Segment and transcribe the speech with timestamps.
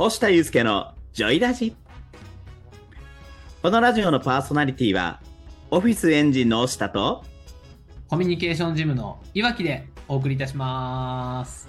[0.00, 1.76] 押下祐介のジョイラジ。
[3.60, 5.20] このラジオのパーソナリティは、
[5.70, 7.22] オフィスエンジンの押下と、
[8.08, 11.68] コミュニケーションジムのいわきでお送りいたします。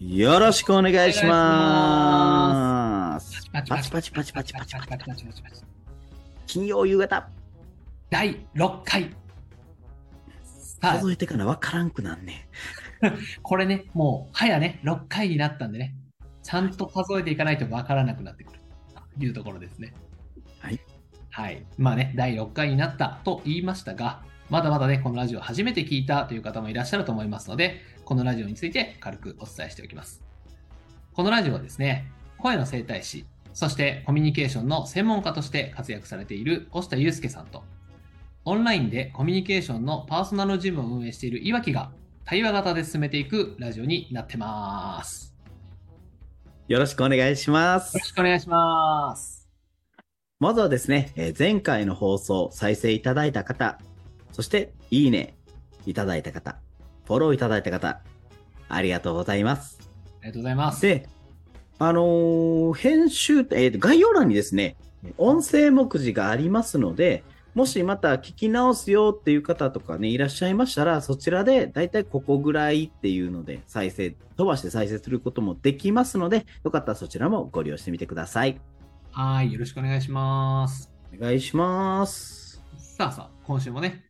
[0.00, 3.48] よろしくお願いします。
[3.52, 5.62] パパチパチパチパチパチパチパチパチパチパチ。
[6.48, 7.28] 金曜夕方、
[8.10, 9.14] 第6回。
[10.80, 12.48] 数、えてからわからんくなんね
[13.44, 15.94] これね、もう、早ね、6回になったんでね、
[16.50, 18.58] ちゃんと数えていかないとわからなくなってくる
[19.16, 19.94] というところですね。
[20.58, 20.80] はい。
[21.30, 21.64] はい。
[21.78, 30.24] まあね、第6回になったと言いましたが、まだまだね、このラジオ初めて聞いたという方もいらっしゃると思いますので、このラジオについて軽くお伝えしておきます。
[31.12, 37.62] このラジオはですね、声の整体師、そしてコミュニケーションの専門家として活躍されている押下祐介さんと、
[38.44, 41.92] オンラインでコミュニケーションのパーソナルジムを運営している岩木が
[42.24, 45.29] 対話型で進めていくラジオになってます。
[46.70, 48.06] よろしくお願いしますよろ。
[48.06, 49.48] しくお願いします。
[50.38, 53.80] まずはですね、えー前回の放送再生いただいた方、
[54.30, 55.34] そしていいね
[55.84, 56.60] いただいた方、
[57.08, 58.00] フォローいただいた方、
[58.68, 59.80] ありがとうございます。
[60.20, 60.82] ありがとうございます。
[60.82, 61.08] で、
[61.80, 64.76] あのー編集、えー概要欄にですね、
[65.18, 67.24] 音声目次がありますので、
[67.60, 78.58] もしまた聞き直すよっていう方とかね、いらっしゃいましたら、そちらでだいたいここぐらいっていうので、再生、飛ばして再生することもできますので、よかったらそちらもご利用してみてください。
[79.10, 80.90] はい、よろしくお願いします。
[81.14, 82.62] お願いします。
[82.78, 84.06] さあさあ、今週もね、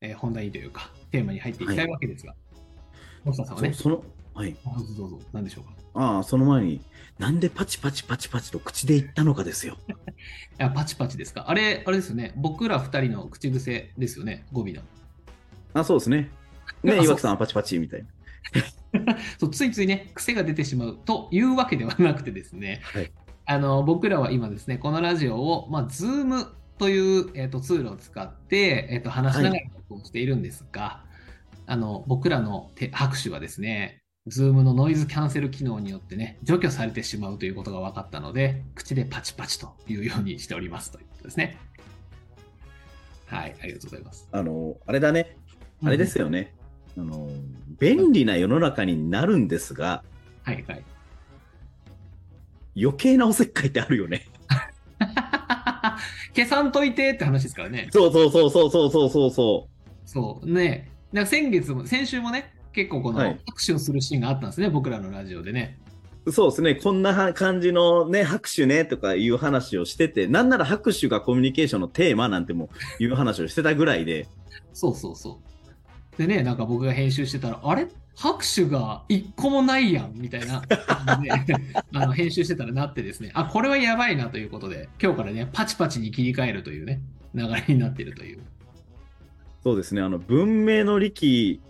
[0.00, 2.34] えー本題というか、テーマに入っていきたいわけですが、
[3.24, 4.02] 大下さんはね、そその、
[4.38, 4.56] はい。
[4.64, 5.70] どうぞどうぞ、何でしょうか？
[5.94, 6.80] ああ、その前に、
[7.18, 9.76] なんでパチパチパチパチと口で言ったのかですよ。
[9.90, 9.92] い
[10.58, 11.50] やパチパチですか？
[11.50, 12.34] あれ、あれですよね。
[12.36, 14.82] 僕ら二人の口癖ですよね、語尾の。
[15.74, 16.30] あ、そうですね。
[16.84, 18.04] ね、岩木さんはパチパチみたい
[18.94, 19.16] な。
[19.38, 23.10] そうついついね、癖が出てしまうというわけではなくてですね、はい。
[23.44, 26.46] あの僕らは今ですね、このラジオを、まあ、Zoom
[26.78, 31.02] という、えー、とツールを使って、えー、と話しながら録音しているんですが、
[31.66, 41.56] あの僕らの手拍手はですね、Zoom のノイズキャンセル機能によってね、除去されてしまうということが分かったので、口でパチパチというようにしておりますということですね。
[43.26, 44.28] はい、ありがとうございます。
[44.32, 45.36] あの、あれだね。
[45.84, 46.54] あれですよね。
[46.96, 47.28] あの、
[47.78, 50.02] 便利な世の中になるんですが、
[50.46, 50.52] うん。
[50.54, 50.84] はいはい。
[52.80, 54.26] 余計なおせっかいってあるよね。
[56.34, 57.88] 消さんといてって話ですからね。
[57.90, 59.68] そうそうそうそうそうそうそうそ
[60.04, 60.90] そうね。
[61.12, 65.80] なんか先月も、先週もね、結構このはい拍手をするシーンがあったんですね、僕らのラジオでね。
[66.24, 66.30] う。
[66.30, 66.76] そうですね。
[66.76, 74.28] こんなは感じのね、拍手ねとかいう話をしてて、なんなら拍手がコミュニケーションのテーマなんてもいう話をしてたぐらいで、
[74.72, 75.40] そうそうそ
[76.14, 76.16] う。
[76.18, 77.88] でね、なんか僕が編集してたら、あれ？
[78.14, 81.54] 拍手が一個もないやんみたいな感じで
[81.94, 87.00] あの編集してたらなってですね、あ、これはやばいなということで、今日からね、パチパチに切り替えるというね、
[87.34, 88.40] 流れになっているという。
[89.62, 90.00] そうですね。
[90.00, 91.60] あの、文明の利器、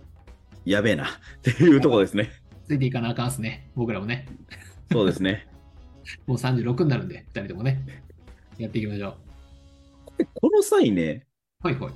[0.69, 1.07] やべえなっ
[1.41, 2.31] ていうところですね。
[2.67, 4.27] ついていかなあかんっすね、僕らもね。
[4.91, 5.47] そうですね。
[6.27, 7.83] もう36になるんで、2人ともね、
[8.57, 9.15] やっていきましょ
[10.35, 11.25] この際ね、
[11.63, 11.67] う。
[11.67, 11.93] はいはい。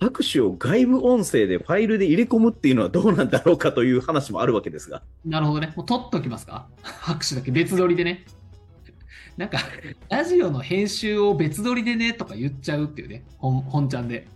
[0.00, 5.02] 拍手を外部音声でファイルで入れ込むっていうのはどうなんだろうかという話もあるわけですが。
[5.24, 5.72] なるほどね。
[5.76, 6.68] もう取っときますか？
[6.82, 8.24] 拍手だけ別撮りでね。
[9.36, 9.58] なんか、
[10.08, 14.26] ラジオの編集を別撮りでねとか言っちゃうっていうね、本本ちゃんで。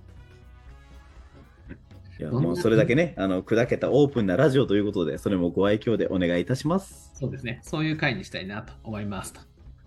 [2.18, 7.10] いやもうそれだけね、あの砕けたオープンなラジオということで、それもご愛嬌でお願いいたします。
[7.14, 7.60] そうですね。
[7.62, 9.40] そういう回にしたいなと思いますと。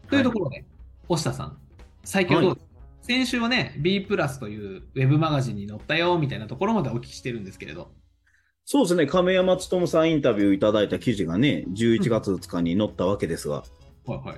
[0.09, 0.65] というところで、
[1.07, 1.57] 押下さん、
[2.03, 2.71] 最近はどうですか、
[3.01, 7.91] 先週はね、B プラスというウェブマガジンに載ったよみたいなところまでお聞きしてるんですけれど。
[8.65, 13.63] そうですね、亀山勉さんインタビューいただいた記事がね、11月2日に載ったわけですが、
[14.05, 14.37] はいはい。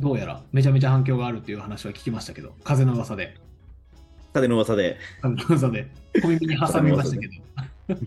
[0.00, 3.36] どうやらめちゃめちゃ反響があるっていう話は聞きましたけど、風の噂で。
[4.32, 5.90] 風の噂で、風の噂で。
[6.22, 8.00] 小耳に挟みましたけど。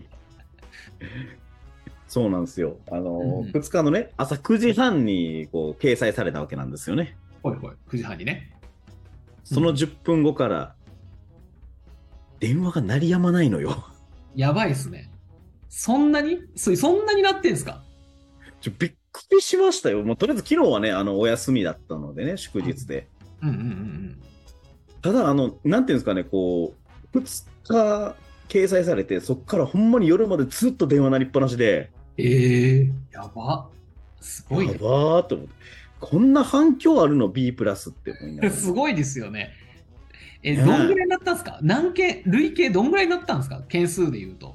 [2.08, 2.78] そうなんですよ。
[2.90, 7.16] あの、うん2日のね、朝9時半にこう掲載されたわけなんですよね。
[7.42, 8.52] ほいほい、9時半にね。
[9.44, 10.74] その10分後から、
[12.40, 13.84] 電話が鳴りやまないのよ。
[14.34, 15.10] やばいっすね。
[15.68, 16.38] そんなに？
[16.54, 17.82] そそんなになってんすか？
[18.60, 20.02] ちょびっくりしましたよ。
[20.02, 23.08] もうとりあえず昨日はね、あの、お休みだったのでね、祝日で。
[23.42, 24.22] うんうんうんうん。
[25.06, 26.74] ただ、あの、なんていうんですかね、こ
[27.14, 28.16] う、2日
[28.48, 33.68] 掲載されて、そこからほんまに夜までずっと電話鳴りっぱなしで、ええやば。
[34.20, 34.78] すごいやね。
[34.78, 35.52] ばーって思って。
[36.00, 38.50] こんな反響あるの？B プラスって思いながら。
[38.54, 39.52] すごいですよね。
[40.42, 41.58] え、ねどんぐらいになったんですか？
[41.62, 43.62] 何件、累計どんぐらいになったんですか？
[43.68, 44.54] 件数で言うと。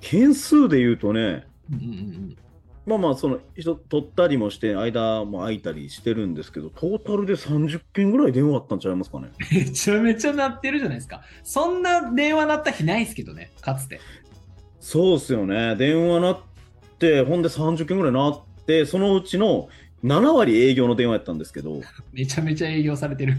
[0.00, 2.36] 件数で言うとね、うんうんうん
[2.84, 9.30] まあまあ、その、人取ったりもして、間も空いたりしてるんですけど、トータルで30件ぐらい電話あったんちゃいますかね。
[9.52, 11.22] めちゃめちゃ鳴ってるじゃないですか。
[11.44, 14.00] そんな電話鳴った日ないですけどね、かつて。
[14.80, 15.76] そうっすよね。
[15.76, 16.40] 電話なっ
[16.98, 19.68] て、ほんで30件ぐらいなって、そのうちの
[20.02, 21.80] 7割営業の電話やったんですけど、
[22.12, 23.36] めちゃめちゃ営業されてる。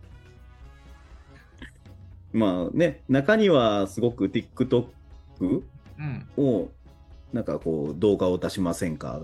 [2.34, 4.88] まあね、中にはすごく TikTok
[5.40, 5.62] うん。
[7.32, 9.20] を、なんかこう、動画を出しませんか？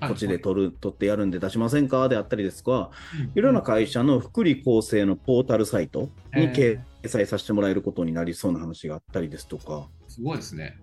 [0.00, 2.08] こっちで撮る、撮ってやるんで出しませんか？
[2.08, 2.90] であったりですが、
[3.34, 10.78] いろんな会社の福利厚生のポータルサイトに掲載させてもらえることになりそうな話があったりですとか、すごいですね。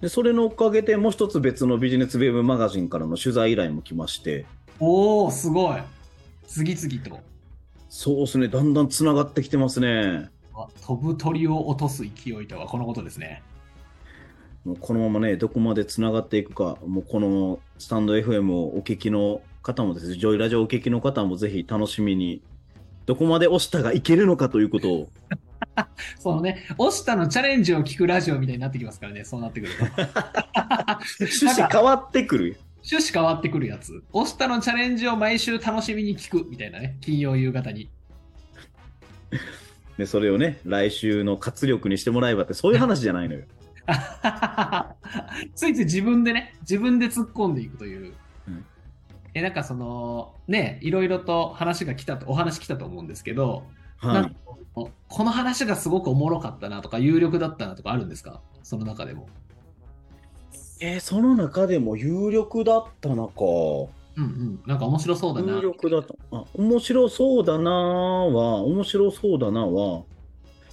[0.00, 4.46] でそれのおかげでもう一つ別のビジネスウェブマガジンからの取材依頼も来まして、
[4.80, 5.82] おおすごい。
[6.46, 7.20] 次々と。
[7.88, 10.30] そうですね、だんだんつながってきてますね。
[10.54, 13.42] あ飛ぶ鳥を落とす勢いとはこのことですね。
[14.64, 22.42] もうこのままね、どこまでつながっていくか、もうこのスタンド FM をお聞きの方もですね、ジョイラジオをお聞きの方もぜひ楽しみに、
[23.06, 25.08] どこまで押したがいけるのかということを、
[26.20, 29.84] そのね、押したのチャレンジを聞くラジオみたいになってきますからね、そうなってくると。
[31.18, 32.56] 趣旨変わってくる。
[32.84, 34.02] 趣旨変わってくるやつ。
[34.12, 37.90] 押したのチャレンジを毎週楽しみに聞くみたいなね、金曜夕方に。
[39.98, 43.42] で、それをね、来週の活力にしてもらえばって、そういう話じゃないのよ。
[45.54, 48.14] ついつい自分でね、自分で突っ込んでいくという。
[48.48, 48.64] うん
[49.34, 53.62] え、なんかその、ね、いろいろと話が来たと、お話来たと思うんですけど、
[53.96, 54.36] はいなんか。
[54.74, 54.90] こ
[55.24, 58.40] の話がすごくおもろかったなとか、有力だったなとかあるんですか？
[58.62, 59.28] その中でも。
[60.80, 63.44] えーその中でも有力だったのか。
[64.16, 64.62] うんうん。
[64.66, 65.54] なんか面白そうだな。
[65.54, 66.14] 有力だった。
[66.32, 70.02] あ、面白そうだなは、面白そうだなは、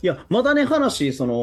[0.01, 1.33] いや、まだね、話、その、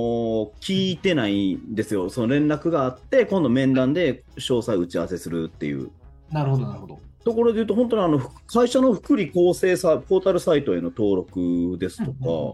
[0.61, 2.09] 聞いてないんですよ。
[2.09, 5.91] その連絡があって、今度面談で詳細打ち合わせするっていう。
[6.31, 6.99] なるほど、なるほど。
[7.25, 12.53] ところで言うと、本当にあの、会社の福利厚生さ、ポータルサイトへの登録ですとか、うんうん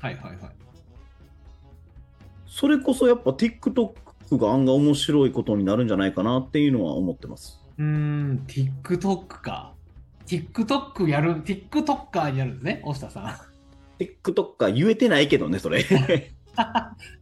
[0.00, 0.58] はいはいはい。
[2.46, 7.60] それこそやっぱ TikTok が案外面白いことになるんじゃないかなっていうのは思ってます。
[7.78, 9.74] うーん、TikTok か。
[10.26, 13.47] TikTok やる、TikToker になるんですね、大下さん。
[13.98, 15.84] TikToker 言えてないけどね、それ。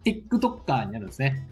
[0.05, 1.49] TikToker になるんですね。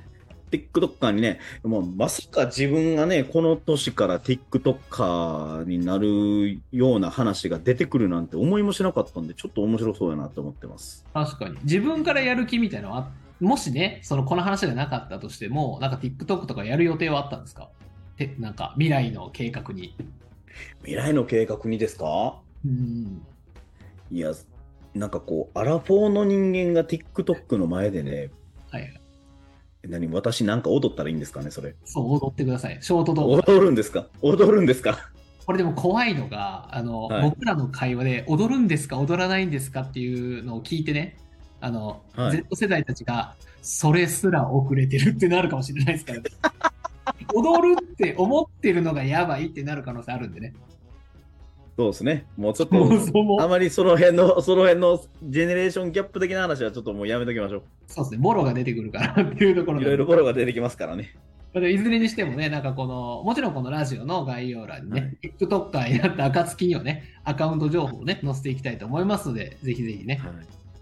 [0.50, 11.04] TikToker にね、もうまさか自分がね、この年から TikToker になるような話が出てくるなんて思いもしなかったんで、ちょっと面白そうやなと思ってます。
[11.12, 11.58] 確かに。
[11.64, 13.10] 自分からやる気みたいなのは、
[13.40, 17.70] もしね、そのこの話がなかったとしても、なんか TikTok とかやる予定はあったんですか？
[18.16, 19.96] てなんか未来の計画に。
[20.82, 22.38] 未来の計画にですか？
[22.64, 23.22] うん。
[24.12, 24.32] いや、
[24.94, 28.31] なんかこう、アラフォーの人間が TikTok の前でね、
[28.70, 29.00] はい。
[29.87, 31.75] 何、私なんか踊ったらいいんですかね、それ。
[31.85, 32.79] そう、踊ってください。
[32.81, 33.43] ショート動画。
[33.46, 34.06] 踊るんですか？
[34.23, 35.11] 踊るんですか？
[35.46, 38.99] これでも怖いのが、あの、はい僕らの会話で踊るんですか？
[38.99, 39.82] 踊らないんですか？
[39.82, 41.19] っていうのを聞いてね、
[41.61, 46.25] あの、はい Z 世代たちが、それすら遅れてるってなるかもしれないですからね。
[47.35, 50.55] 踊るって思ってるのがやばいってなる可能性あるんでね。
[51.76, 52.26] そうですね。
[52.36, 61.14] もうちょっと、あまりその辺の、 その辺のジェネレーションギャップ的な話はちょっともうやめときましょそうですね、ボロが出てくるからっていうところいろいろボロが出てきますからね。
[61.54, 70.32] いずれにしてもね、なんかこの、もちろんこのラジオの概要欄にね、はい TikToker になった暁にはね、アカウント情報をね、載せていきたいと思いますので、ぜひぜひね、はい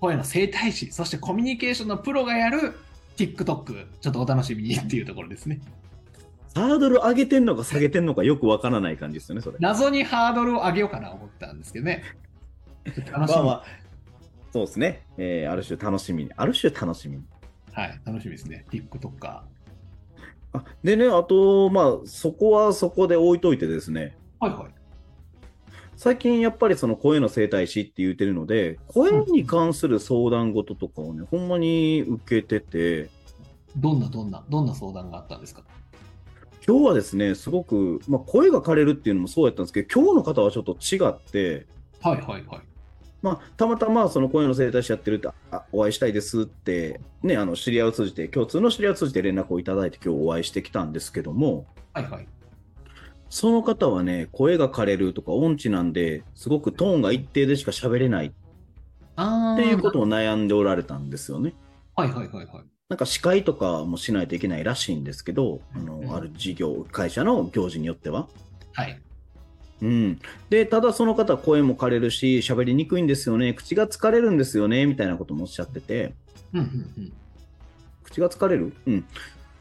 [0.02, 2.74] 声の生態師、そしてコミュニケーションのプロがやる
[3.16, 5.60] TikTok、ちょっとお楽しみにっていうところですね。
[6.54, 9.56] ハードル上げてんのか下げてんのかよくわからない感じですよね、それ。
[9.60, 12.02] 謎にハードルを上げようかなと思ったんですけどね。
[12.84, 13.12] 楽しみ。
[13.12, 13.64] まあまあ、
[14.52, 15.06] そうですね。
[15.16, 16.30] えーある種楽しみに。
[16.36, 17.24] ある種楽しみに。
[17.72, 18.66] はい、楽しみですね。
[18.70, 19.40] TikToker。
[20.54, 24.74] あでね、あと、まあ、そこはそこで置いといてですね、はいはい。
[25.96, 33.08] 最近やっぱりその声の生態師って言ってるので、声に関する相談事とかをね、ほんまに受けてて、
[33.76, 35.64] どんなどんな、どんな相談があったんですか？
[36.66, 41.66] 今日はですね、すごく、まあ、声が枯れるっていうのもそうやったんですけど、今日の方はちょっと違って、
[42.00, 42.60] はいはいはい。
[43.20, 52.28] まあ、たまたまその声の生態師やってるって、あお会いしたいですって、ね、あの知り合いを通じて、共通の知り合いを通じて連絡をいただいて、今日お会いしてきたんですけども、はいはい。
[53.28, 58.30] その方はね、声が枯れるとか音痴なんで、すごくトーンが一定でしか喋れないっ
[59.56, 61.54] ていうことを悩んでおられたんですよね。
[61.96, 62.64] はいはいはいはい。
[62.92, 68.28] なんか司会とかもしないといけないらしいんですけど、あうんの、ある事業、会社の行事によっては。
[68.74, 69.00] はい。
[69.80, 70.18] うん。
[70.50, 76.12] で、ただその方は声も枯れるし、喋りにくいんですよね、口が疲れるんですよね、みたいなこともおっしゃってて、
[76.52, 76.64] うんうん
[76.98, 77.12] うん。
[78.04, 78.74] 口が疲れる？
[78.84, 79.04] うん。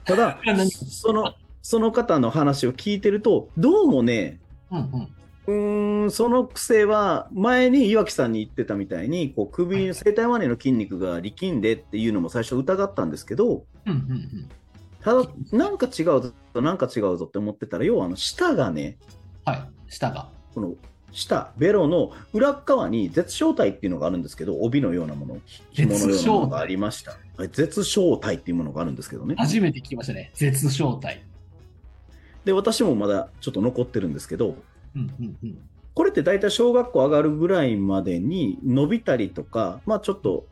[0.03, 5.07] ただ 何、その、その方の話を聞いてると、どうもね、うんうん。
[5.48, 14.50] うーん、その癖は、前に岩木さんに言ってたみたいに、こう首、生体マネの筋肉が力んでっていうのも最初疑ったんですけど、うんうんうん。
[15.01, 18.98] ただ、なんか違うぞ、なんか違うぞって思ってたら、要はあの、舌がね、
[19.45, 19.69] はい。
[19.88, 20.29] 舌が。
[20.53, 20.75] この、
[21.12, 25.38] 舌、ベロの裏っ側に絶小体っていうのがあるんですけど、帯のようなもの、
[25.71, 27.12] 紐のようなものがありました。
[27.12, 29.33] はい絶小体っていうものがあるんですけどね。
[29.36, 30.31] 初めて聞きましたね。
[30.36, 31.24] 絶小体。
[32.45, 34.55] で、私もまだちょっと残ってるんですけど、
[34.95, 35.57] うんうんうん。
[35.93, 40.45] これって大体小学校上がるぐらいまでに伸びたりとか、まあちょっと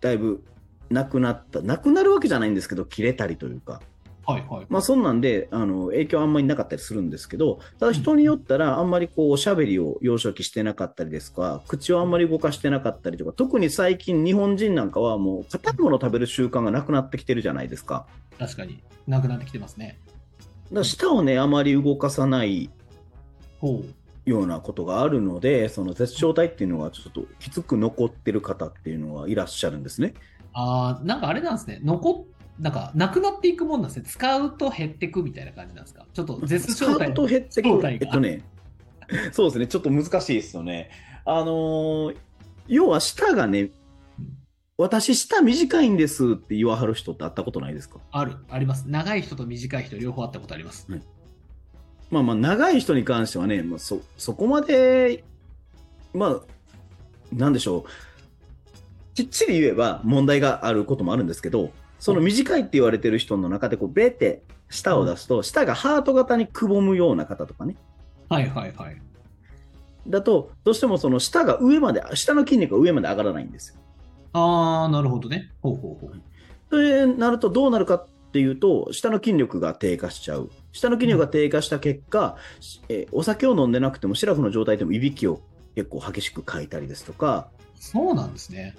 [0.00, 0.42] だいぶ
[0.90, 3.82] なくなった、なくなるわけじゃないんですけど、切れたりというか、
[4.28, 4.66] はいはい。
[4.68, 18.06] まあそんなんで、あの、影響あんまりなかったりするんですけど、ただ人によったらあんまりこう、おしゃべりを幼少期してなかったりですとか、口をあんまり動かしてなかったりとか、特に最近日本人なんかはもう硬いものを食べる習慣がなくなってきてるじゃないですか。
[18.38, 18.82] 確かに。
[19.06, 19.98] なくなってきてますね。
[20.72, 22.70] だ舌をね、あまり動かさない。
[24.24, 30.14] ようなことがあるので、その絶頂体っていうのがちょっときつく残ってる方っていうのはいらっしゃるんですね。
[30.52, 31.80] ああ、なんかあれなんですね。
[31.82, 34.04] 残っ、なんか、なくなっていくもんなんですね。
[34.06, 36.04] 使うと減っていくみたいな感じなんですか？
[36.12, 38.42] ちょっと絶使小体うと減ってくえっとね、
[39.32, 40.90] そうですね、ちょっと難しいですよね。
[41.24, 42.16] あのー
[42.66, 43.70] 要は舌がね、
[44.76, 47.98] 私舌短いんですって言わはる人って会ったことないですか？
[48.10, 48.84] ある、あります。
[48.88, 50.86] 長い人と短い人両方あったことあります。
[52.10, 55.24] まあまあ長い人に関してはね、まあ、そ、そこまで、
[56.14, 56.40] まあ、
[57.32, 57.90] なんでしょう。
[59.14, 67.76] きっちり言えば問題があることもあるんですけど、その短いって言われてる人の中でこう、ベって舌を出すと、舌がハート型にくぼむような方とかね。
[68.28, 69.02] はいはいはい。
[70.06, 73.80] だと、どうしてもその舌が上まで、下の筋肉が上まで上がらないんですよ。
[74.32, 75.50] ああ、なるほどね。
[75.60, 76.20] ほうほうほう。
[76.70, 80.50] それになるとどうなるかっていうと、下の筋力が低下しちゃう。
[80.72, 82.36] 下の筋力が低下した結果、
[82.88, 85.40] えーお酒を飲んでなくても、シラフの状態でもいびきを
[85.74, 88.76] 結構激しくかいたりですとか、そうなんですね。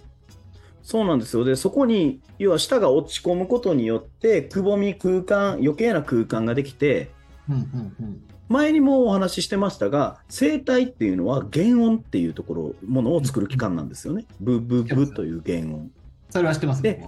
[0.84, 1.44] そうなんですよ。
[1.44, 7.12] で、そこに、要は舌が落ち込むことによって、くぼみ、空間、余計な空間ができて、
[7.48, 8.24] うんうんうん。
[8.48, 14.26] 前にもお話ししてましたが、声帯っていうのは原音っていうところ、ものを作る器官なんですよね。
[14.40, 15.92] ブブブという原音。
[16.32, 17.08] それは知ってますでね。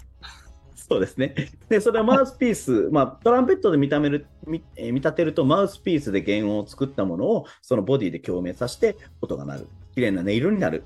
[0.91, 1.33] そうですね。
[1.69, 9.67] で、それはマウスピース、まあ、トランペットで見た目る見,、えー見立てると、マウスピースで原音を作ったものを、そのボディで共鳴させて、音が鳴る。
[9.95, 10.83] 綺麗な音色になる。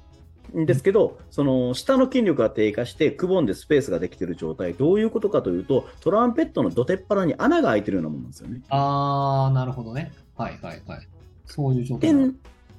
[0.56, 8.62] んですけど、その下の筋力が低下して、くぼんでスペースができている状態、どういうことかというと、トランペットのどてっぱらに穴が開いてるようなものなんですよね。
[8.70, 10.12] ああ、なるほどね。
[10.38, 11.08] はいはいはい。
[11.46, 12.32] そういう状で態。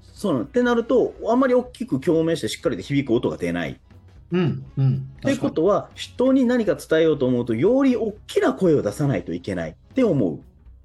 [0.03, 3.81] そうなのってなると、あんまり大きく共鳴してしっかりと響く音が出ない。
[4.27, 5.11] っうんうん。
[5.23, 10.41] ていうことは、人に何か伝えようと思うと、より大きな声を出さないといけないって思う。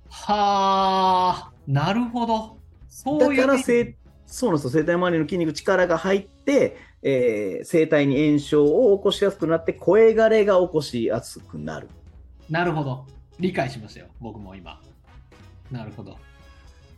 [0.10, 2.57] はあ、なるほど。
[2.89, 3.41] そうだいう。
[3.41, 3.95] から声、
[4.25, 4.83] そうなんですよ。
[4.83, 11.89] 声帯周りの筋肉力が入って、えー声帯に炎症を起こしやすくなって、声枯れが起こしやすくなる。
[12.50, 13.05] なるほど。
[13.39, 14.07] 理解しましたよ。
[14.19, 14.79] 僕も今。
[15.71, 16.17] なるほど。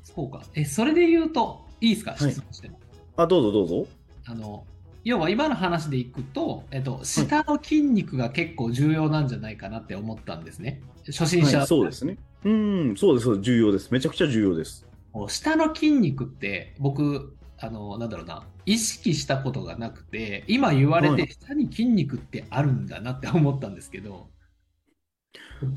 [0.03, 0.41] そうか。
[0.55, 2.13] え、それで言うと、いいですか？
[2.13, 2.79] い質問しても。
[3.15, 3.87] あ、どうぞどうぞ。
[4.25, 4.65] あの、
[5.03, 10.81] 要は今の話でいくと、えっと、下の筋肉が結構重要なんじゃないかなって思ったんですね。
[11.07, 12.17] 初心者、はい、そうですね。
[12.45, 13.91] うん、そうです、そうです重要です。
[13.91, 14.85] めちゃくちゃ重要です。
[15.27, 24.27] 下の筋肉って僕あのなんだろうな意識したことがなくて今言われはいて下に筋肉ってあるんだなって思ったんですけど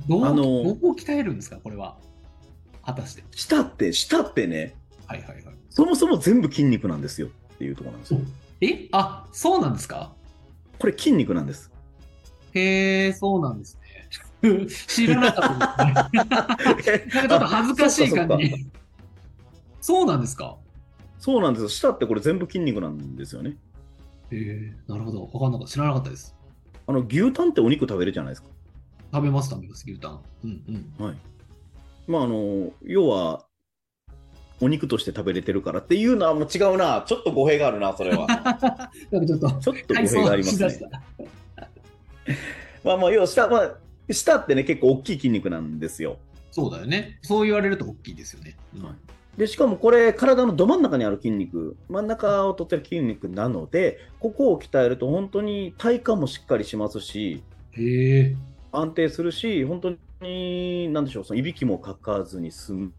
[0.08, 1.58] どうあのどう鍛えるんですか？
[1.62, 1.98] これは
[2.84, 4.74] 果たして舌って、舌ってね、
[5.06, 8.20] はいはいはいそもそも全部筋肉なんですよっていうところなんですよ。
[8.60, 8.88] え？
[8.92, 10.14] あそうなんですか？
[10.78, 11.70] これ筋肉なんです。
[12.52, 13.78] へえそうなんです
[14.42, 14.66] ね。
[14.88, 16.24] 知らなかったですね。
[16.24, 18.66] なんかちょっと恥ずかしい感じ。
[19.80, 20.56] そうなんですか？
[21.18, 21.68] そうなんですよ。
[21.68, 23.56] 舌ってこれ全部筋肉なんですよね。
[24.30, 25.26] へえなるほど。
[25.26, 25.72] 分かんなかった。
[25.72, 26.34] 知らなかったです。
[26.86, 28.48] あの、牛タンってお肉食べるじゃないですか。
[29.12, 30.20] 食べます食べます牛タン。
[30.44, 30.62] うん
[30.98, 31.04] うん。
[31.04, 31.16] はい。
[32.06, 33.45] まあ、あの、要は、
[34.60, 37.04] お肉として食べれてるからっていうのはもう違うな。
[37.06, 38.26] ちょっと語弊があるな、それは。
[39.10, 40.90] ちょっとちょっと語弊がありますね
[42.82, 43.74] まあまあ、要は舌、まあ、
[44.10, 46.18] 舌ってね、結構大きい筋肉なんですよ。
[46.50, 47.18] そうだよね。
[47.22, 48.56] そう言われると大きいですよね。
[48.76, 48.94] うんはい
[49.36, 57.42] で、しかもこれ、体のど真ん中にある筋肉、真ん中を取ってる筋肉なので、ここを鍛えると本当に体幹もしっかりしますし。
[58.72, 62.92] 安定するし、本当に、なんでしょう、そのいびきもかかずに済む。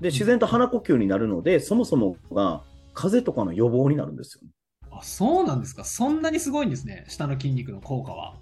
[0.00, 2.62] で、自然と鼻呼吸になるので、そもそもが
[2.94, 4.48] 風邪とかの予防になるんですよ。
[4.90, 5.84] あ、そうなんですか。
[5.84, 7.04] そんなにすごいんですね。
[7.08, 8.34] 下の筋肉の効果は。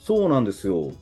[0.00, 0.92] そうなんですよ。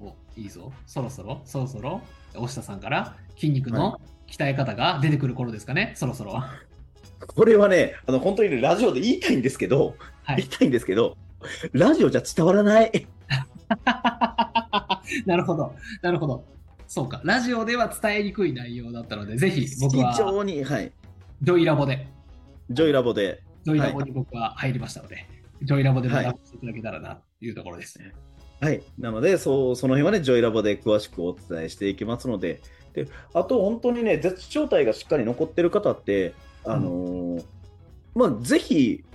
[0.00, 0.72] おいいぞ。
[0.86, 2.00] そろそろ、そろそろ、
[2.34, 6.42] 大下さんから筋肉の鍛え方が出てくる頃ですかね、そろそろ。
[7.26, 10.36] これはね、あの本当にねラジオで言いたいんですけど、はい。
[10.36, 11.16] 言いたいんですけど、
[11.72, 13.06] ラジオじゃ伝わらない。
[15.26, 16.44] なるほど、なるほど。
[16.86, 20.92] そうか、ラジオでは伝えにくい内容だったので、ぜひ僕は非常に、はい。
[21.42, 22.06] ジョイラボで、
[22.70, 25.26] ジョイラボで、ジョイラボに僕は入りましたので、
[25.62, 27.98] ジョイラボで学ばせていただけたらなというところです。
[28.60, 28.82] はい。
[28.98, 32.60] なので、そう、その辺はね、ジョイラボで詳しくお伝えしていきますので、
[32.92, 37.44] で、あと本当にね、絶頂体がしっかり残ってる方って、あのー
[38.14, 39.12] まあ、ぜひ、うん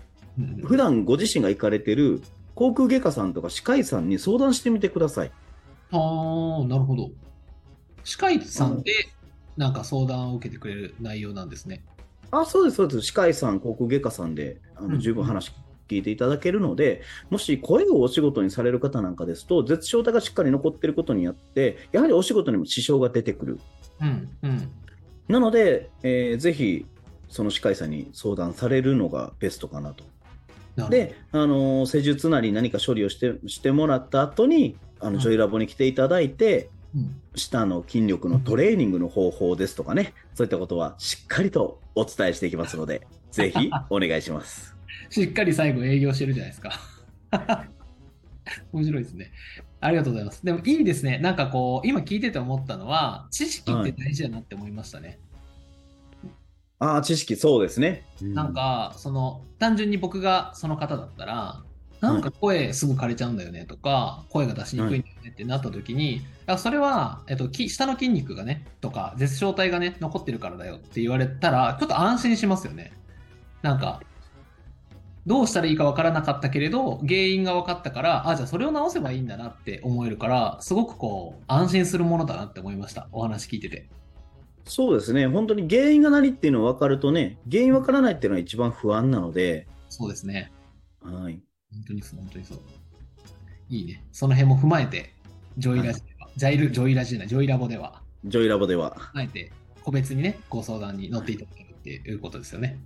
[0.64, 2.22] 普段ご自身が行かれてる
[2.54, 5.32] 航空外科さんとか歯科医さんに相談してみてください。
[5.92, 7.12] ああ、なるほど。
[8.04, 8.94] 歯科医さんで、
[9.56, 11.84] なんか相談を受けてくれる内容なんですね。
[12.32, 13.02] あ、そうです、そうです。
[13.02, 15.52] 歯科医さん、航空外科さんで、あうんの十分話
[15.88, 23.60] 聞いていただけるので、もし声をお仕事にされる方なんかですと、絶頂体がしっかり残っていることによって、やはりお仕事にも支障が出てくる。
[24.02, 24.72] うん、うん。
[25.28, 26.86] なので、えーぜひ、
[27.30, 30.04] その歯科医さんに相談されるのがベストかなと。
[30.76, 44.76] なで、あのー施術なり何か処理をしてしてもらった後に、あうんのジョイラボに来ていただいて、うん舌の筋力のトレーニングの方法ですとかね、そういったことはしっかりとお伝えしていきますので、 ぜひお願いします。
[45.10, 46.72] しっかり最後営業してるじゃないですか。
[48.74, 49.32] 面白いですね。
[49.80, 50.44] ありがとうございます。
[50.44, 51.20] でもいいですね。
[51.20, 55.20] なんかこう、今聞いてて思ったのは、知識って大事だなって思いましたね。
[56.80, 58.06] ああ、知識、そうですね。
[58.22, 61.64] なんか、その、単純に僕がその方だったら、
[62.00, 72.92] なんか声すぐ枯れちゃうんだよねとか、声が出しにくいんだよねってなった時に、あそれは、えっと、き下の筋肉がね、とか、絶小体がね、残ってるからだよって言われたら、ちょっと安心しますよね。
[73.62, 74.02] なんか、
[75.26, 83.10] どうしたらいいかわからなかったけれど、原因が分かったから、あ、じゃあそれを直せばいいんだなって思えるから、すごくこう、安心するものだなって思いました。
[83.12, 83.90] お話聞いてて。
[84.64, 85.28] そうですね。
[85.28, 90.52] 本当に原因が何っていうのが分かるとね、原因分からないっていうのは一番不安なので、そうですね。
[91.02, 91.42] はい。
[91.74, 92.60] 本当にそう、本当にそう。
[93.70, 94.04] いいね。
[94.12, 95.14] その辺も踏まえて、
[95.58, 98.96] ジョイラジでは、ジャイル、ジョイラジじゃない、ジョイラボでは、ジョイラボでは。
[99.14, 99.52] あえて
[99.84, 102.80] 個別にね、ご相談に乗っていただけるっていうことですよね。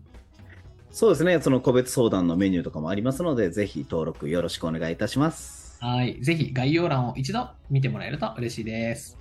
[0.92, 1.40] そうですね。
[1.42, 5.78] その個別相談のメニューとかもありますので、ぜひ登録よろしくお願いいたします。
[5.80, 6.22] はい。
[6.22, 9.18] ぜひ概要欄を一度見てもらえると嬉しいです。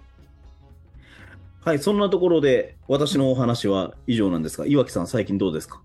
[1.63, 5.83] はい、そんなところで私のお話は以上なんですが、岩木さん、最近どうですか？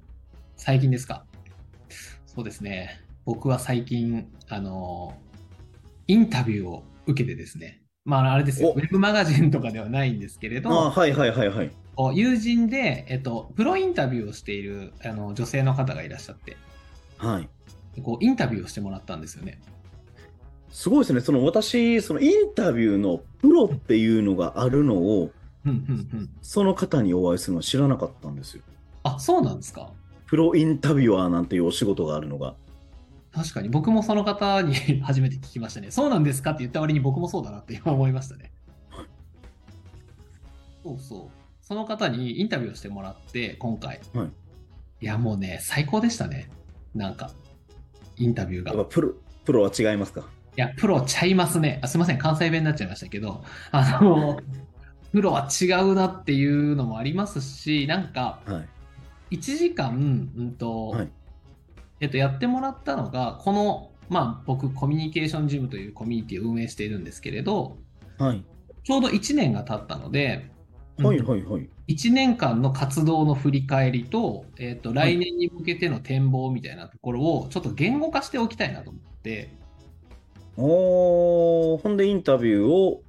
[0.58, 1.26] 最近ですか？
[2.26, 3.02] そうですね。
[3.26, 5.16] 僕は最近、あの、
[6.08, 7.82] インタビューを受けてですね。
[8.06, 8.70] まあ、あれですよ。
[8.70, 11.72] おウェブマガジンとかではないんですけれど、あはいはいはいはい。
[12.14, 16.58] 友人で、えっと、プロインタビューをしているあの女性の方がいらっしゃって、
[17.18, 17.50] はい。
[18.04, 19.60] こうインタビューをしてもらったんですよね。
[20.70, 21.22] すごいですね。
[21.22, 25.32] その私、そのインタビューのプロっていうのがあるのを、
[25.66, 26.30] うんうんうん。
[26.42, 28.64] その方にお会いするのは知らなかったんですよ。
[29.04, 29.90] あ、そうなんですか。
[30.28, 32.56] プロインタビュアーなんていうお仕事があるのが。
[33.36, 35.92] 確かに僕もその方に 初めて聞きましたね。
[35.92, 38.52] そうなんですかって言った割に僕もそうだなって今 思いましたね。
[40.84, 41.46] そうそう。
[41.62, 44.00] その方にインタビューをしてもらって、今回。
[44.14, 44.28] はい
[45.02, 46.50] いや、もうね、最高でしたね。
[46.96, 47.30] なんか、
[48.16, 48.86] インタビューが。
[48.86, 50.24] プロ、プロは違いますか？
[50.56, 51.80] や、プロちゃいますね。
[51.84, 54.40] あすいません、関西弁になっちゃいましたけど、あの、
[55.12, 58.64] プロは違うなっていうのもありますし、なんか、は
[59.32, 59.36] い。
[59.36, 61.10] 1時間、うんとはい
[62.00, 67.78] えっと、やってもらったのが、この、まあ、僕、コミュニケーションジムというコミュニティを運営しているんですけれど、
[68.18, 68.44] はい。
[68.84, 70.50] ちょうど1年が経ったので、
[70.98, 71.70] はいうんはいはい。
[71.88, 79.54] 1年間の活動の振り返りと、えっと、はい来年に向けての展望みたいなところを、ちょっと言語化しておきたいなと思って、
[80.58, 83.02] おー、ほんでインタビューを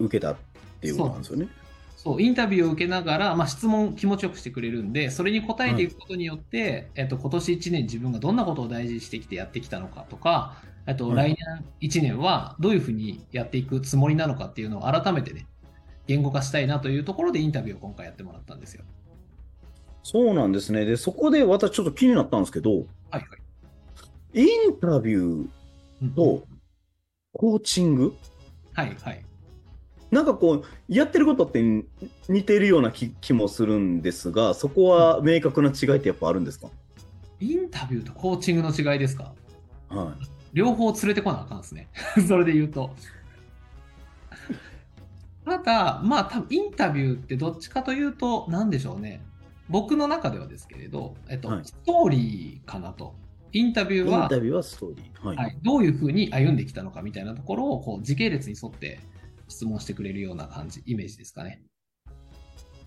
[0.00, 0.36] 受けたっ
[0.80, 1.48] ていうことなんですよね。
[2.02, 10.56] そう、インタビューを受けながら、まあ、質問気持ちよくしてくれるんで、それに答えていくことによって、えっと、今年1年自分がどんなことを大事にしてきてやってきたのかとか、
[10.88, 11.36] えっと、はい来
[11.80, 15.46] 年1年はどういうふうにやっていくつもりなのかっていうのを改めてね、
[16.08, 18.82] 言語化したいなというところでインタビューを今回やってもらったんですよ。
[20.02, 20.84] そうなんですね。
[20.84, 24.42] で、そこで私ちょっと気になったんですけど、はいはい。
[24.42, 25.48] インタビュー
[26.02, 26.44] うんと
[27.32, 28.16] コーチング？
[28.72, 29.24] はいはい。
[30.12, 31.62] なんかこう、やってることって
[32.28, 36.68] 似てるような気気もするんですが、そこは明確な違いってやっぱあるんですか？
[37.40, 39.32] インタビューとコーチングの違いですか？
[39.88, 40.14] は
[40.52, 41.88] 両方連れてこなあかんですね。
[42.28, 42.94] それで言うと。
[45.46, 49.22] ただ、まあ、多分インタビューってどっちかというと、なんでしょうね。
[49.68, 53.14] 僕の中ではですけれど、えっと、はいストーリーかなと。
[53.52, 53.98] インタビい。
[54.00, 55.26] インューは、タビューはストーリー。
[55.26, 55.36] はい。
[55.36, 59.00] はい、どういうふうに歩んできたのかみたいなところをこう時系列に沿って
[59.52, 61.62] 質問してくれるような感じ、イメージですかね。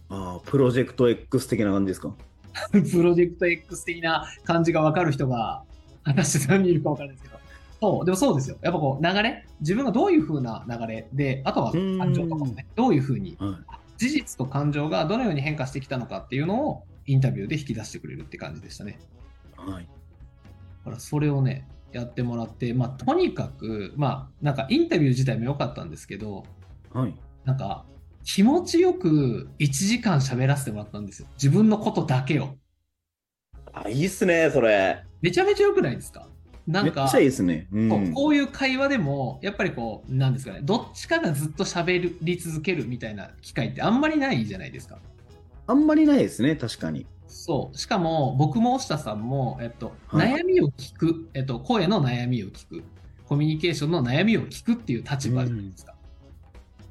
[0.10, 2.14] ああ、プロジェクト X 的な感じですか？
[2.72, 5.64] プロジェクト X 的な感じが分かる人が、
[6.04, 7.40] 果たして何人いるか分からないですけど。
[7.82, 8.58] そう、でもそうですよ。
[8.62, 9.46] やっぱこう、流れ？
[9.62, 13.98] 自分がどういう風な流れで、あとは感情とかもね、どういう風に、はい。
[13.98, 19.00] 事実と感情がどのように変化してきたのかっていうのを、インタビューで引き出してくれるって感じでしたね。
[19.58, 19.84] はい。
[19.84, 19.90] だ
[20.86, 26.44] からそれをね、やってもらって、まあ、とにかく、まあ、なんかインタビュー自体も良かったんですけど、
[26.94, 27.16] はい。
[27.46, 27.86] なんか、
[28.24, 31.28] 気持ちよく1時間喋らせてもらったんですよ。
[31.36, 32.56] 自分のことだけを。
[33.72, 35.04] あ、いいっすね、それ。
[35.22, 36.28] めちゃめちゃ良くないですか？
[36.66, 37.68] なんか、めっちゃいいっすね。
[37.72, 37.90] う。
[37.90, 44.98] そうんこういう会話でも、やっぱりこう、なんですかね、どっちかがずっと喋り続けるみたいな機会ってあんまりないじゃないですか。
[45.68, 47.06] あんまりないですね、確かに。
[47.36, 47.78] そう。
[47.78, 52.84] しかも、僕も押田さんも、えっと、はい悩みを聞く、えっと、声の悩みを聞く、
[53.26, 55.96] コミュニケーションの悩みを聞くっていう立場じゃないですか。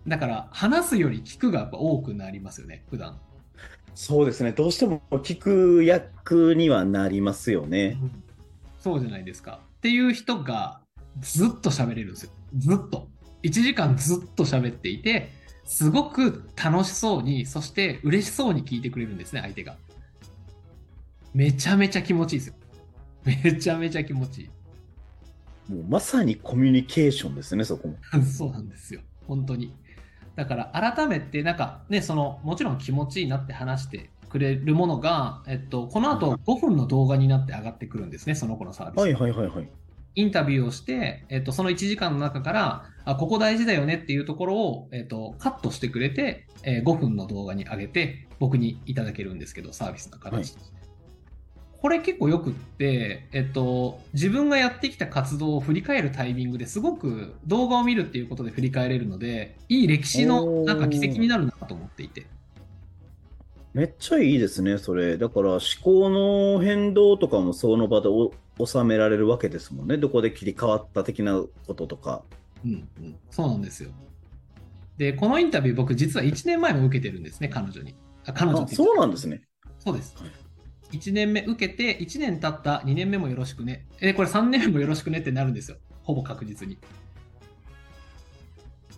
[0.06, 3.18] だから、話すより聞くがやっぱ多くなりますよね、普段。
[3.94, 4.52] そうですね。
[4.52, 7.96] どうしても聞く役にはなりますよね。
[8.78, 9.60] そうじゃないですか。
[9.78, 10.80] っていう人が
[11.20, 12.30] ずっと喋れるんですよ。
[12.58, 13.08] ずっと。
[13.44, 15.30] 1時間ずっと喋っていて、
[15.64, 19.76] すごく楽しそうに、そして嬉しそうに聞いてくれるんですね、相手が。
[21.34, 22.54] めちゃめちゃ気持ちいいですよ。
[23.24, 24.48] めちゃめちゃ気持ちいい。
[25.72, 27.96] もうまさにコミュニケーションですね、そこも。
[28.22, 29.00] そうなんですよ。
[29.26, 29.74] 本当に。
[30.36, 39.00] だから改めて、なんかね、その、もちろん気持ちいいなって話してくれるものが、えっと、この後5分の動画になって上がってくるんですね、その子のサービス。
[39.00, 39.68] はいはいはいはい。
[40.16, 50.83] インタビューをして、えっと、その1時間の中から、あ、ここ大事だよねっていうところを、えっと、カットしてくれて、えー5分の動画に上げて、僕にいただけるんですけど、サービスの形として。
[51.84, 62.24] これ結構よくって、えっと、自分がやってきた活動を振り返るタイミングですごく動画を見るっていうことで振り返れるので、いい歴史のなんか軌跡になるなと思っていて。
[63.74, 65.18] めっちゃいいですね、それ。
[65.18, 68.32] だから思考の変動とかもその場でお
[68.64, 69.98] 収められるわけですもんね。
[69.98, 72.22] どこで切り替わった的なこととか。
[72.64, 73.90] うんうん、そうなんですよ。
[74.96, 77.94] で、このインタビュー僕実は1年前も受けてるんですね、彼女に。
[78.24, 79.42] あ彼女そうなんですね。
[79.80, 80.43] そうですはい。
[80.98, 83.86] 1年目受けて、1年経った2年目もよろしくね。
[84.00, 85.76] え、これ3年目もよろしくねってなるんですよ。
[86.02, 86.78] ほぼ確実に。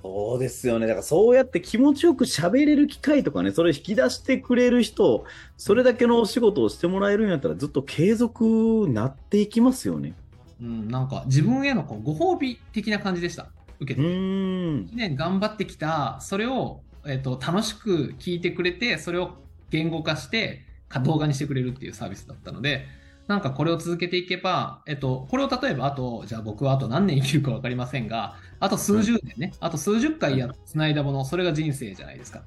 [0.03, 0.87] そうですよね。
[0.87, 5.25] だからそうやって気持ちよく喋れる機会とかね、それ引き出してくれる人、
[5.57, 10.15] それだけのお仕事をしてもらえるんやったらずっと継続なっていきますよね。
[10.61, 13.49] うん、なんか自分へのこうご褒美的な感じでした。
[13.81, 14.11] 受けうて。
[14.11, 14.87] ーん。
[14.87, 19.33] 1年頑張ってきた、それを、えっと楽しく聞いてくれて、それを
[19.71, 20.65] 言語化して、か
[21.03, 22.87] 動画にしてくれるっていうサービスだったので、
[23.27, 32.42] なんかこれを続けていけば、えっと、これを例えばあと、じゃあ僕はあと何年生きるか分かりませんが、あと数十年ね、あと数十回や繋いだもの、それが人生じゃないですか。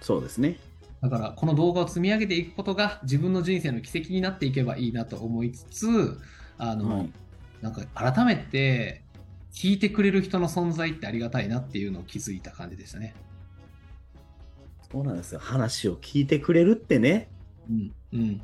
[0.00, 0.58] そうですね。
[1.02, 6.18] だから、この動画を積み上げていくことが自分の人生の軌跡になっていけばいいなと思いつつ、
[6.58, 7.10] あの、はい
[7.64, 9.02] なんか改めて
[9.50, 13.14] 聞いてくれる人の存在ってありがたいなっていうのを気づいた感じでしたね。
[14.92, 15.40] そうなんですよ。
[15.40, 17.30] 話を聞いてくれるってね。
[17.70, 17.92] うん。
[18.12, 18.40] うん。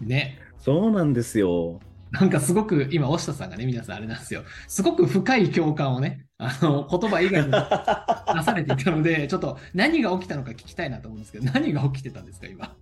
[0.00, 0.38] ね。
[0.58, 1.80] そうなんですよ。
[2.10, 4.42] なんかすごく今、押下さんがね、皆さんあれなんですよ。
[4.66, 7.56] すごく深い共感をね、あの、言葉以外にも
[8.34, 12.74] 出されていたので、ちょっと何が起きたのか聞きたいなと思うんですけど、何が起きてたんですか、今？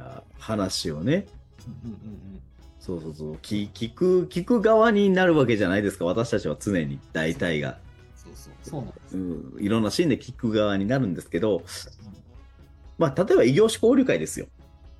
[0.00, 1.26] あ話をね。
[1.84, 2.40] うんうんうん
[2.84, 3.34] そうそうそう。
[3.36, 6.04] 聞聞く、聞く側になるわけじゃないですか。
[6.04, 7.78] 私たちは常に、大体が。
[8.14, 9.16] そうそう、そうなんです。
[9.16, 9.20] う
[9.58, 11.62] ん、いろんなシーンで聞く側になるんですけど、
[12.98, 14.46] まあ、例えば異業種交流会ですよ。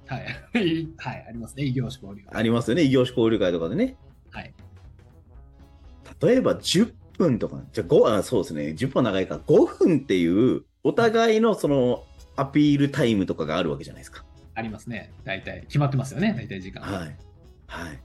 [0.07, 0.27] はい。
[0.99, 2.27] はい、ありますね、異業種交流。
[2.31, 2.83] ありますよね。
[2.83, 3.97] 異業種交流会とかでね。
[4.31, 4.53] はい。
[6.21, 8.63] 例えば10分とか、じゃあ5、あ、そうですね。
[8.77, 12.05] 10分は長いから5分っていう、お互いのその
[12.37, 14.25] アピールタイムとかがあるわけじゃないですか。
[14.55, 15.13] ありますね。
[15.25, 15.63] 大体。
[15.63, 16.83] 決まってますよね、大体時間。
[16.83, 17.17] はい。
[17.67, 18.01] はい。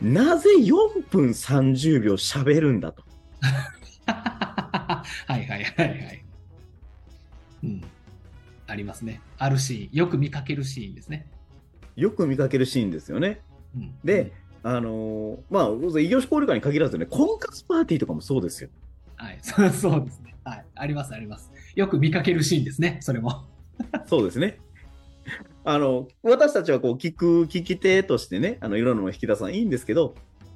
[0.00, 3.02] なぜ4分30秒喋るんだと。
[4.06, 6.24] はいはいはいはい。
[7.64, 7.82] うん。
[8.68, 9.20] ありますね。
[9.38, 9.96] あるシーン。
[9.96, 11.26] よく見かけるシーンですね。
[11.96, 13.40] よく見かけるシーンですよね。
[13.74, 18.70] うん、で、あのーまあ、異業種交流会に限らずね、婚活パーティーとかもそうですよ。
[19.16, 20.36] はい、そ うそうですね。
[20.44, 20.64] はい。
[20.74, 21.50] ありますあります。
[21.74, 23.44] よく見かけるシーンですね、それも。
[24.06, 24.58] そうですね。
[25.64, 30.14] あの、私たちはこう聞く、聞き手としてね、あの、いろんなのを引き出さないいんですけど、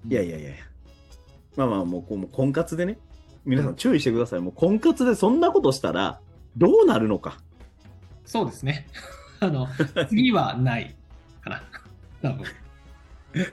[0.08, 0.58] いやいやいやいや。
[1.56, 2.98] まあまあ、もう、こうもう婚活でね、
[3.44, 4.40] 皆さん注意してください。
[4.40, 6.20] もう婚活でそんなことしたら、
[6.56, 7.38] どうなるのか。
[8.24, 8.86] そうですね。
[9.40, 9.68] あの、
[10.08, 10.94] 次はない
[11.42, 11.62] かな。
[12.22, 12.46] 多分。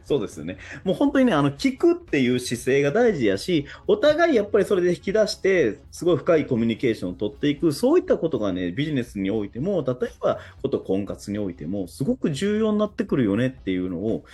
[0.04, 0.58] そうですよね。
[0.84, 14.26] もう本当にね、あの、聞くっていう姿勢が大事やし、お互いやっぱりそれで引き出して、すごい深いコミュニケーションを取っていく、そういったことがね、ビジネスにおいても、例えば、こと婚活においても、すごく重要になってくるよねっていうのを、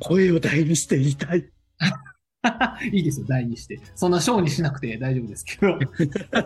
[0.00, 1.46] 声を大にして言いたい。
[2.92, 3.80] いいですよ、大にして。
[3.94, 5.78] そんな小にしなくて大丈夫ですけど。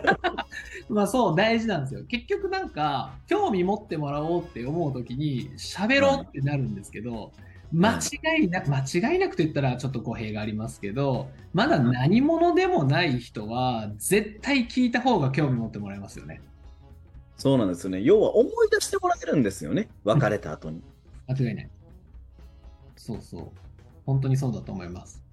[0.89, 2.03] まあそう、大事なんですよ。
[2.05, 7.31] 結局なんか、興味持ってもらおうって思うときに、喋ろうってなるんですけど、
[7.73, 16.41] 間違いなく、間違いなくと言ったらちょっと語弊がありますけど、まだ何者でもない人は、絶対聞いた方が興味持ってもらえますよね。
[17.37, 18.01] そうなんですよね。
[18.03, 19.87] 要は思い出してもらえるんですよね。
[20.03, 20.81] 別れた後に。
[21.27, 21.69] 間違いない。
[22.97, 23.49] そうそう。
[24.05, 25.23] 本当にそうだと思います。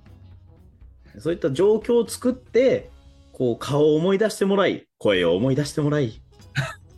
[1.20, 2.90] そういった状況を作って、
[3.32, 6.20] こう、顔を思い出してもらい、声を思い出してもらい、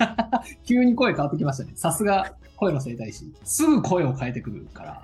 [0.64, 1.72] 急に声変わってきましたね。
[1.74, 3.32] さすが声の整体師。
[3.44, 5.02] すぐ声を変えてくるから。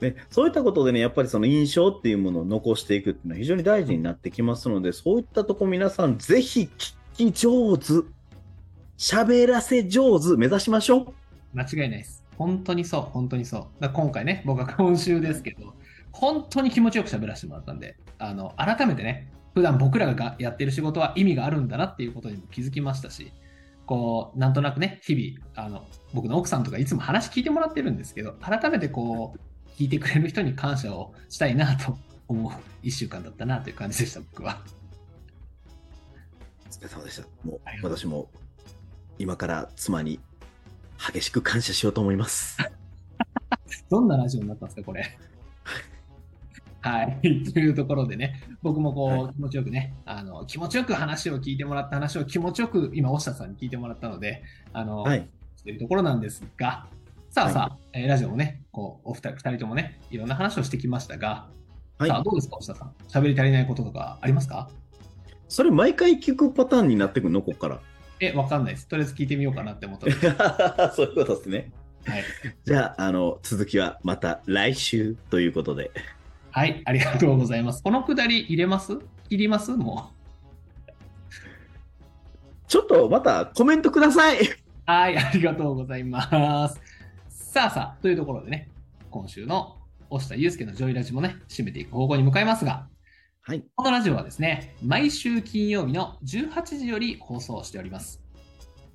[0.00, 8.04] ね、そういったことでね、やっぱりその印象っていうものを残していくっていうのは非常に大事になってきますので、そういったとこ皆さんぜひ聞き上手、
[8.96, 11.14] 喋らせ上手目指しましょう。
[11.52, 12.24] 間違いないです。
[12.38, 13.88] 本当にそう、本当にそう。
[13.88, 15.74] 今回ね、僕は今週ですけど、
[16.12, 23.32] 本当に気持ちよく喋らせてもらったんで、あの、改めてね、普段僕らがやってる仕事は意味があるんだなっていうことにも気づきましたし、
[23.86, 34.62] こう、なんとなくね、日々、あの、僕の奥さんとかいつも話聞いてもらってるんですけど、改めてこう、聞いてくれる人に感謝をしたいなと思う一週間だったなという感じでした、僕は。
[36.66, 37.26] お疲れ様でした。
[37.44, 38.28] もう私も
[39.18, 40.20] 今から妻に
[41.12, 42.58] 激しく感謝しようと思います。
[43.90, 45.18] どんなラジオになったんですか、これ。
[46.82, 47.42] はい。
[47.52, 55.28] というところでね、僕もこう、は気持ちよくね、あの、気持ちよく話を聞いてもらった話を気持ちよく、今、大下さんに聞いてもらったので、あの、はい。
[55.56, 56.86] しているところなんですが、
[57.28, 61.48] さあはいさあ、えーラジオもね、こう、お二人、二人ともね、いろんな話をしてきましたが、
[61.98, 62.94] はいさあ、どうですか、大下さん？
[63.08, 64.70] 喋り足りないこととかありますか？
[65.48, 67.42] それ毎回聞くパターンになってくるの？
[67.42, 67.80] ここから。
[68.20, 68.88] え、わかんないです。
[68.88, 70.06] とりあえず聞いてみようかなって思った。
[70.96, 71.70] そういうことですね。
[72.06, 72.24] はい。
[72.64, 75.90] じゃあ、あの、続きはまた来週ということで。
[76.52, 77.82] はい、ありがとうございます。
[77.82, 78.98] このくだり入れます？
[79.28, 79.72] 切ります？
[79.72, 80.20] もう。
[82.66, 84.38] ちょっとまたコメントください。
[84.86, 86.80] はい、ありがとうございます。
[87.28, 88.68] さあさあ、というところでね、
[89.10, 89.76] 今週の
[90.08, 92.86] 押下祐介のジョイラジもね、締めていく方向に向かいますが、
[93.42, 93.64] はい。
[93.74, 98.20] このラジオはですね、毎週金曜日の18時より放送しております。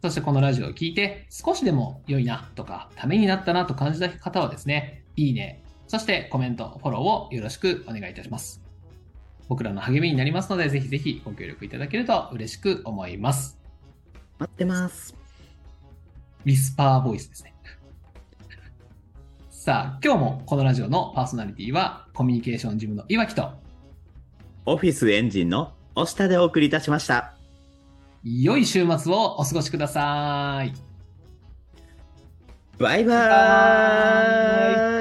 [0.02, 8.62] そしてこのラジオを聞いて少しでも良いなとか、ためになったなと感じた方はですね、いいね、そしてコメント、フォローをよろしくお願いいたします。
[9.48, 13.60] 僕らの励みになりますので、ぜひぜひご協力いただけると嬉しく思います。
[14.40, 15.16] 待ってます。
[16.46, 17.54] ウィスパーボイスですね。
[19.50, 23.52] さあ、今日もこのラジオのパーソナリティはコミュニケーションジムの岩木と、
[24.66, 27.36] オフィスエンジンの押下でお送りいたしました。
[28.24, 30.74] 良い週末をお過ごしください。
[32.78, 33.16] バイバ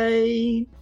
[0.09, 0.74] ーイ